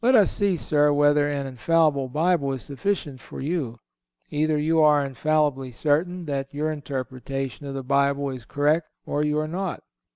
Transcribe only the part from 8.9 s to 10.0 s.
or you are not.